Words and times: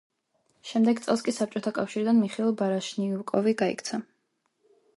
შემდეგ 0.69 1.01
წელს 1.07 1.23
კი 1.27 1.33
საბჭოთა 1.35 1.73
კავშირიდან 1.75 2.19
მიხეილ 2.23 2.51
ბარიშნიკოვი 2.63 3.57
გაიქცა. 3.63 4.01